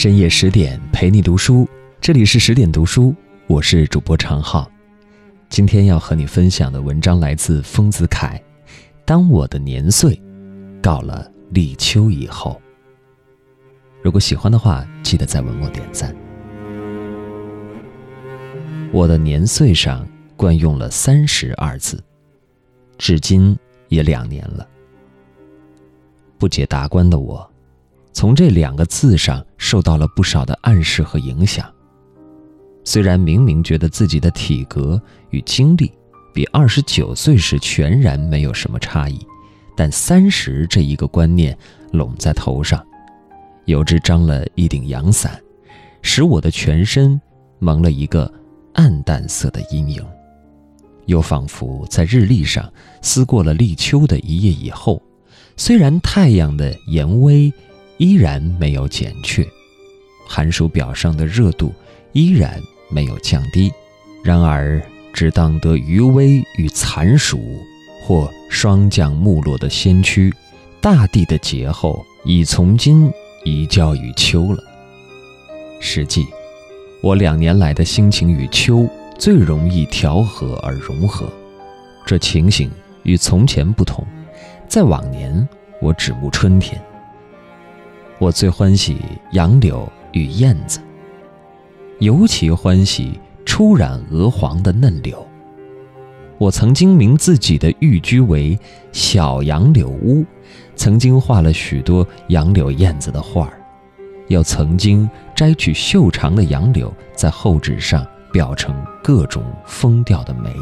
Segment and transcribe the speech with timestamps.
[0.00, 1.68] 深夜十点陪你读书，
[2.00, 3.14] 这里是十点读书，
[3.46, 4.66] 我是主播常浩。
[5.50, 8.40] 今天要和你分享的文章来自丰子恺。
[9.04, 10.18] 当我的年岁
[10.80, 12.58] 到了立秋以后，
[14.00, 16.16] 如果喜欢的话，记得在文末点赞。
[18.92, 22.02] 我的年岁上惯用了“三十”二字，
[22.96, 23.54] 至今
[23.88, 24.66] 也两年了。
[26.38, 27.49] 不解达观的我。
[28.20, 31.66] 从这两个字上受到了不少的暗示和影响。
[32.84, 35.90] 虽然明明觉得自己的体格与经历
[36.34, 39.18] 比二十九岁时全然没有什么差异，
[39.74, 41.56] 但三十这一个观念
[41.92, 42.86] 拢在头上，
[43.64, 45.40] 有只张了一顶阳伞，
[46.02, 47.18] 使我的全身
[47.58, 48.30] 蒙了一个
[48.74, 50.04] 暗淡色的阴影，
[51.06, 55.02] 又仿佛在日历上撕过了立秋的一页以后，
[55.56, 57.50] 虽然太阳的严威。
[58.00, 59.46] 依然没有减却，
[60.26, 61.70] 寒暑表上的热度
[62.12, 63.70] 依然没有降低。
[64.24, 67.38] 然而，只当得余威与残暑，
[68.02, 70.32] 或霜降没落的先驱，
[70.80, 73.12] 大地的劫后已从今
[73.44, 74.64] 移交于秋了。
[75.78, 76.26] 实际，
[77.02, 81.30] 我两年来的心情与秋最容易调和而融合。
[82.06, 82.70] 这情形
[83.02, 84.06] 与从前不同，
[84.66, 85.46] 在往年
[85.82, 86.82] 我只慕春天。
[88.20, 88.98] 我最欢喜
[89.32, 90.78] 杨柳与燕子，
[92.00, 95.26] 尤其欢喜初染鹅黄的嫩柳。
[96.36, 98.58] 我曾经名自己的寓居为
[98.92, 100.22] 小杨柳屋，
[100.76, 103.58] 曾经画了许多杨柳燕子的画儿，
[104.28, 110.54] 又曾经摘取秀长的杨柳，在厚纸上裱成各种风调的梅，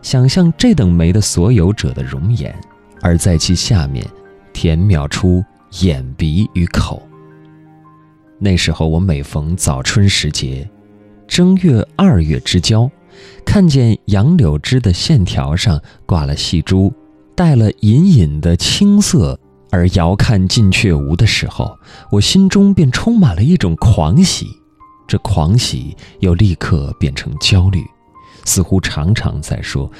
[0.00, 2.58] 想象这等梅的所有者的容颜，
[3.02, 4.06] 而在其下面
[4.54, 5.44] 填描出。
[5.80, 7.02] 眼鼻与口。
[8.38, 10.68] 那时候，我每逢早春时节，
[11.26, 12.90] 正月、二月之交，
[13.44, 16.92] 看见杨柳枝的线条上挂了细珠，
[17.34, 19.38] 带了隐隐的青色，
[19.70, 21.78] 而遥看近却无的时候，
[22.10, 24.46] 我心中便充满了一种狂喜。
[25.06, 27.84] 这狂喜又立刻变成焦虑，
[28.44, 29.90] 似乎常常在说：“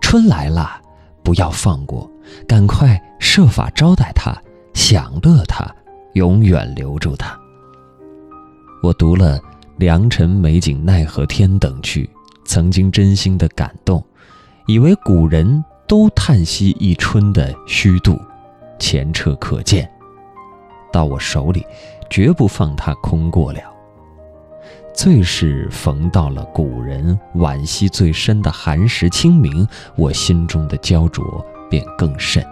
[0.00, 0.80] 春来了，
[1.22, 2.10] 不要放过，
[2.46, 4.36] 赶快设法招待他。”
[4.76, 5.66] 享乐它，
[6.12, 7.34] 永远留住它。
[8.82, 9.38] 我读了
[9.78, 12.08] 《良辰美景奈何天》等句，
[12.44, 14.04] 曾经真心的感动，
[14.66, 18.20] 以为古人都叹息一春的虚度，
[18.78, 19.90] 前车可鉴。
[20.92, 21.64] 到我手里，
[22.10, 23.60] 绝不放它空过了。
[24.94, 29.66] 最是逢到了古人惋惜最深的寒食清明，
[29.96, 31.24] 我心中的焦灼
[31.70, 32.46] 便更甚。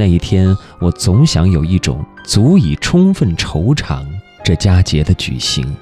[0.00, 4.02] 那一天，我总想有一种足以充分惆怅
[4.42, 5.76] 这佳节的举行。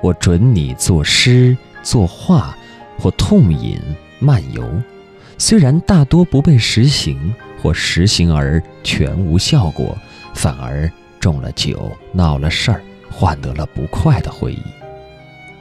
[0.00, 2.56] 我准你作诗、作画，
[3.00, 3.80] 或痛饮、
[4.20, 4.64] 漫游。
[5.38, 9.98] 虽然大多不被实行，或实行而全无效果，
[10.34, 10.88] 反而
[11.18, 14.62] 中了酒、闹了事儿，换得了不快的回忆。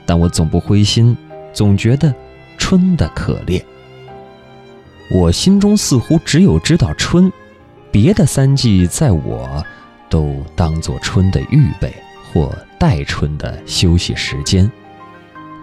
[0.05, 1.17] 但我总不灰心，
[1.51, 2.13] 总觉得
[2.59, 3.59] 春的可怜。
[5.09, 7.33] 我心中似乎只有知道春。
[7.91, 9.63] 别的三季，在我
[10.09, 11.93] 都当作春的预备
[12.31, 14.71] 或待春的休息时间，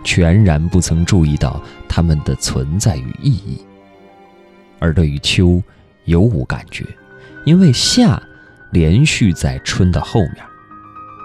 [0.05, 3.65] 全然不曾注意到它们的存在与意义。
[4.79, 5.63] 而对于秋，
[6.05, 6.85] 尤无感觉，
[7.47, 8.23] 因为夏
[8.71, 10.37] 连续在春的后面，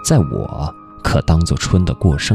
[0.06, 2.34] 在我可当作春的过剩；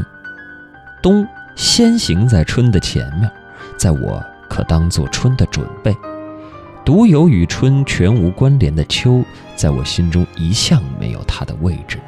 [1.02, 3.30] 冬先行在春的前面，
[3.78, 5.96] 在我可当作春的准备。
[6.90, 9.24] 独有与春全无关联的秋，
[9.56, 12.00] 在我心中一向没有它的位置。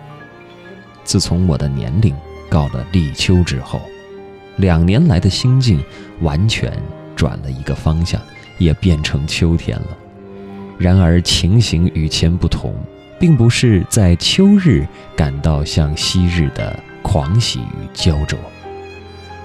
[1.04, 2.16] 自从我的年龄
[2.50, 3.80] 到了立秋之后，
[4.56, 5.80] 两年来的心境
[6.22, 6.74] 完全
[7.16, 8.20] 转了一个方向，
[8.58, 9.90] 也变成秋天了。
[10.80, 12.74] 然而情形与前不同，
[13.20, 14.84] 并不是在秋日
[15.16, 18.36] 感到像昔日的狂喜与焦灼，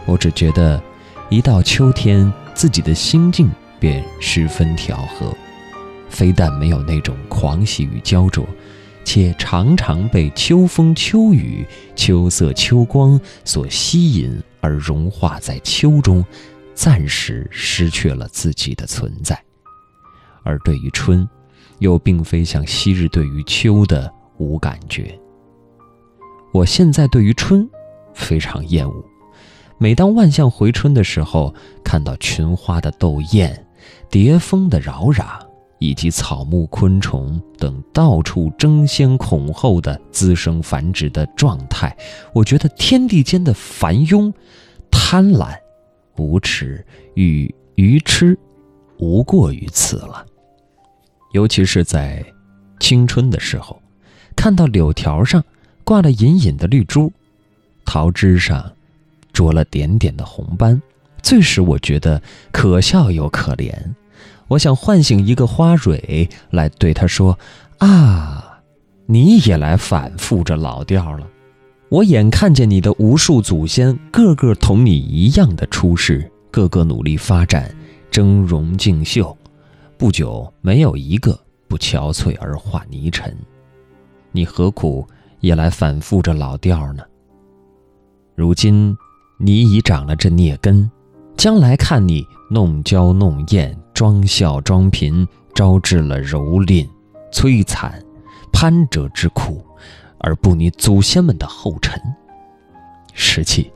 [0.06, 0.82] 我只觉得
[1.28, 3.50] 一到秋天，自己的心境。
[3.78, 5.34] 便十分调和，
[6.08, 8.46] 非但没有那种狂喜与焦灼，
[9.04, 16.24] 且常常被秋风秋雨、秋色秋光所吸引，而融化在秋中，
[16.74, 19.40] 暂时失去了自己的存在。
[20.42, 21.28] 而对于春，
[21.80, 25.18] 又并非像昔日对于秋的无感觉。
[26.52, 27.68] 我现在对于春
[28.14, 29.04] 非常厌恶。
[29.78, 33.65] 每当万象回春的时候，看到群花的斗艳。
[34.10, 35.24] 蝶蜂的扰攘，
[35.78, 41.96] 以及草木昆虫等到处争先恐后的滋生繁殖的状态，
[42.32, 44.32] 我觉得天地间的繁庸、
[44.90, 45.54] 贪婪、
[46.16, 48.38] 无耻与愚痴，
[48.98, 50.24] 无过于此了。
[51.32, 52.24] 尤其是在
[52.80, 53.78] 青春的时候，
[54.34, 55.44] 看到柳条上
[55.84, 57.12] 挂了隐隐的绿珠，
[57.84, 58.72] 桃枝上
[59.32, 60.80] 着了点点的红斑，
[61.26, 63.74] 最使我觉得可笑又可怜。
[64.46, 67.36] 我想唤醒一个花蕊来对他说
[67.78, 68.60] ：“啊，
[69.06, 71.26] 你也来反复着老调了。
[71.88, 77.74] 我眼看见你的无数祖先，个个同你一样的出世，个个努力发展，
[78.08, 79.36] 峥嵘竞秀，
[79.98, 81.36] 不久没有一个
[81.66, 83.36] 不憔悴而化泥尘。
[84.30, 85.04] 你何苦
[85.40, 87.02] 也来反复着老调呢？
[88.36, 88.96] 如今
[89.40, 90.88] 你已长了这孽根，
[91.36, 96.86] 将来看你弄娇弄艳。”装笑装贫，招致了蹂躏、
[97.32, 97.98] 摧残、
[98.52, 99.64] 攀折之苦，
[100.18, 101.98] 而不你祖先们的后尘。
[103.14, 103.72] 十七，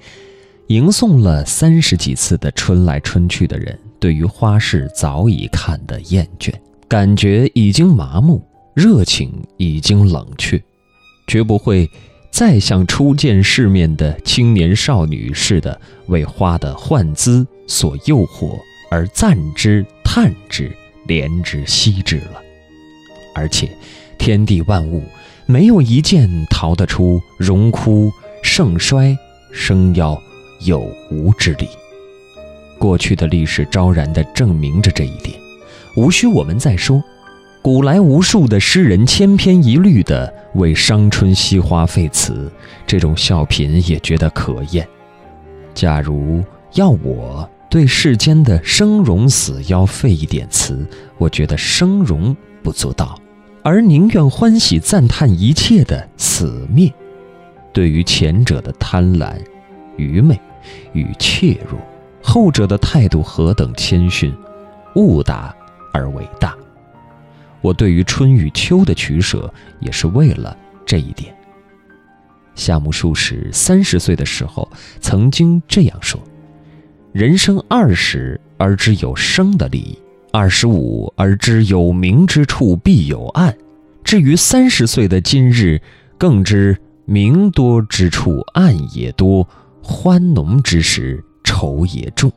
[0.67, 6.53] 吟诵了三十几次的春来春去的人，对于花事早已看得厌倦，
[6.87, 10.63] 感觉已经麻木，热情已经冷却，
[11.27, 11.91] 绝不会
[12.41, 18.59] 再像初见世面的青年少女似的，为花的幻姿所诱惑
[18.91, 19.85] 而赞之。
[20.03, 20.75] 叹之，
[21.07, 22.43] 怜之，惜之了。
[23.35, 23.69] 而且，
[24.17, 25.05] 天地万物
[25.45, 28.11] 没有一件逃得出荣枯、
[28.43, 29.15] 盛衰、
[29.53, 30.19] 生夭、
[30.65, 31.69] 有无之理。
[32.79, 35.39] 过去的历史昭然地证明着这一点，
[35.95, 37.05] 无需我们再说。
[37.63, 42.51] 古来无数的诗人千篇一律地为伤春惜花废词，
[42.87, 44.87] 这种笑贫也觉得可厌。
[45.75, 46.43] 假如
[46.75, 47.49] 要我。
[47.69, 50.85] 对世间的生荣死要费一点词，
[51.19, 53.17] 我觉得生荣不足道，
[53.63, 56.93] 而宁愿欢喜赞叹一切的死灭。
[57.73, 59.37] 对于前者的贪婪、
[59.97, 60.37] 愚昧
[60.93, 61.79] 与怯弱，
[62.21, 64.35] 后者的态度何等谦逊、
[64.97, 65.55] 悟达
[65.95, 66.57] 而伟大。
[67.61, 71.35] 我对于春与秋的取舍，也是为了这一点。
[72.55, 74.71] 夏目漱石三十岁的时候
[75.01, 76.21] 曾经这样说。
[77.13, 79.99] 人生二十而知有生的利益，
[80.33, 83.57] 二十五而知有明之处必有暗。
[84.05, 85.81] 至于三十岁的今日，
[86.17, 89.47] 更知明多之处暗也多，
[89.83, 92.31] 欢浓之时愁也重。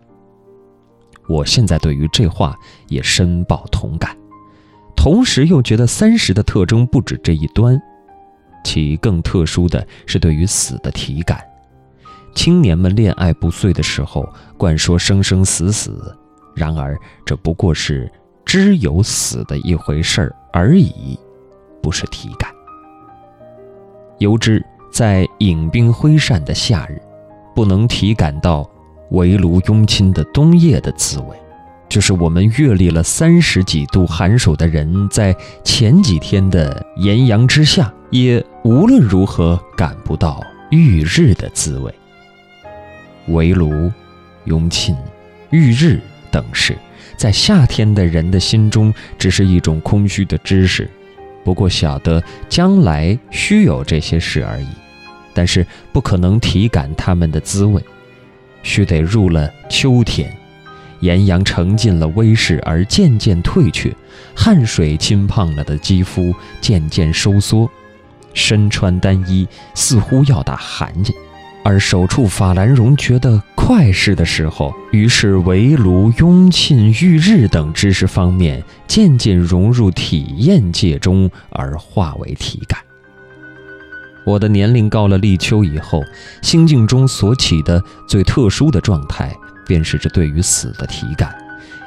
[1.28, 4.18] 我现在对于这话也深抱同感，
[4.96, 7.82] 同时又觉得三十的特征不止这一端，
[8.64, 11.42] 其更特殊的是对于死的体感。
[12.34, 16.18] 青年们恋爱不遂的时候，惯说生生死死，
[16.56, 18.12] 然而这不过是
[18.46, 21.20] 知有死的一回事儿而已，
[21.82, 22.50] 不是体感。
[24.20, 27.02] 由之在饮冰挥扇的夏日，
[27.54, 28.68] 不能体感到
[29.12, 31.38] 围炉拥亲的冬夜的滋味，
[31.94, 41.94] 就是我们阅历了三十几度寒暑的人，在前几天的炎阳之下，也无论如何感不到浴日的滋味。
[43.28, 43.92] 围炉、
[44.46, 44.98] 拥寝、
[45.52, 46.02] 遇日
[46.32, 46.76] 等事，
[47.16, 50.90] 在夏天的人的心中，只是一种空虚的知识。
[51.44, 54.68] 不过晓得将来须有这些事而已，
[55.32, 57.80] 但是不可能体感它们的滋味。
[58.64, 60.36] 须得入了秋天，
[61.04, 63.94] 炎阳沉尽了威势而渐渐退却，
[64.34, 67.70] 汗水浸胖了的肌肤渐渐收缩，
[68.34, 69.46] 身穿单衣
[69.76, 71.12] 似乎要打寒噤。
[71.66, 82.80] 而手触法兰绒觉得快事的时候，于是围炉、拥亲、遇日等知识方面渐渐融入体验界中，而化为体感。
[84.26, 86.02] 我的年龄到了立秋以后，
[86.42, 89.34] 心境中所起的最特殊的状态，
[89.74, 91.36] 便是这对于死的体感。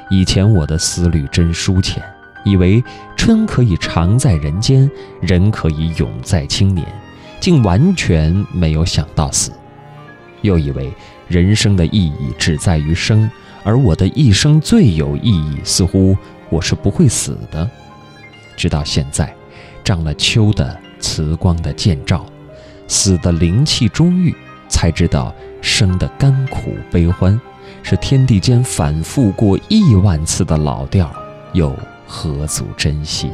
[0.09, 2.03] 以前我的思虑真疏浅，
[2.43, 2.83] 以为
[3.15, 4.91] 春可以常在人间，
[5.21, 6.85] 人可以永在青年，
[7.39, 9.53] 竟完全没有想到死。
[10.41, 10.91] 又以为
[11.29, 13.31] 人生的意义只在于生，
[13.63, 16.17] 而我的一生最有意义，似乎
[16.49, 17.69] 我是不会死的。
[18.57, 19.33] 直到现在，
[19.81, 22.25] 长了秋的慈光的见照，
[22.85, 24.35] 死的灵气中郁，
[24.67, 27.39] 才知道生的甘苦悲欢，
[27.89, 31.09] 是天地间反复过亿万次的老调，
[31.53, 31.73] 又
[32.05, 33.31] 何足珍惜？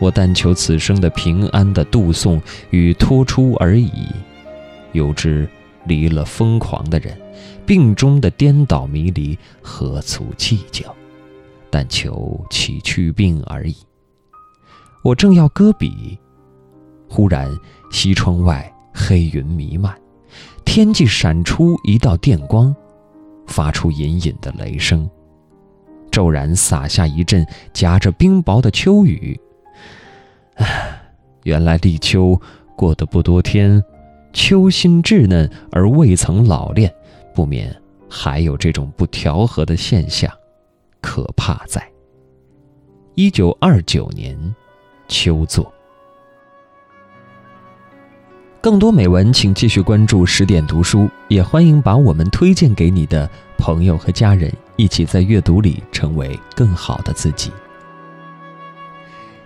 [0.00, 3.92] 我但求此生的平安的度送与托出而已，
[4.90, 5.48] 有之。
[5.84, 7.16] 离了疯狂的人，
[7.64, 10.92] 病中的颠倒迷离，何足计较？
[11.70, 13.76] 但求其去病而已。
[15.04, 16.18] 我正要搁笔，
[17.08, 17.48] 忽然
[17.92, 19.96] 西窗外黑云弥漫，
[20.64, 22.74] 天际闪出一道电光，
[23.46, 25.08] 发出隐隐的雷声，
[26.10, 29.38] 骤然洒下一阵夹着冰雹的秋雨。
[30.54, 31.00] 唉，
[31.44, 32.40] 原来立秋
[32.76, 33.82] 过得不多天，
[34.32, 36.92] 秋心稚嫩而未曾老练，
[37.34, 37.74] 不免
[38.08, 40.32] 还有这种不调和的现象，
[41.00, 41.86] 可怕在。
[43.14, 44.36] 一九二九年。
[45.08, 45.70] 秋作。
[48.62, 53.28] 更多美文，请继续关注十点读书，也欢迎把我们推荐给你的
[53.58, 57.50] 朋友和家人，一起在阅读里成为更好的自己。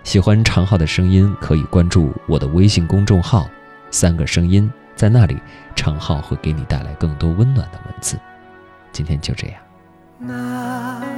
[0.03, 3.49] 喜欢长浩的声音，可以关注我的微信公众号
[3.89, 5.35] “三个声音”，在那里，
[5.75, 8.19] 长浩会给你带来更多温暖的文字。
[8.91, 11.16] 今天就这样。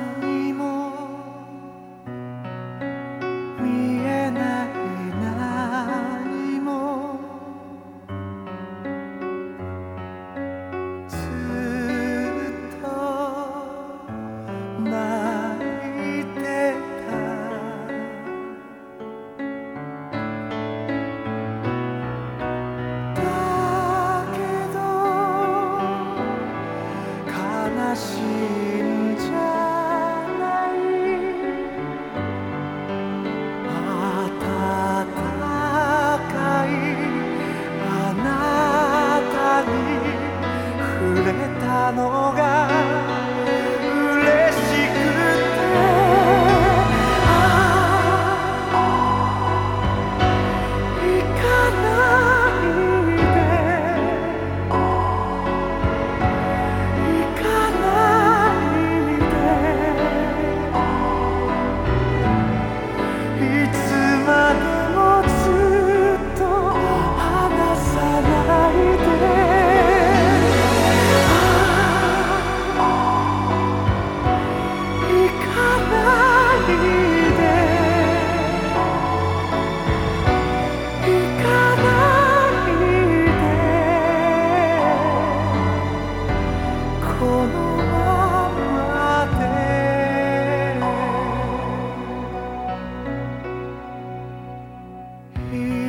[95.52, 95.89] you.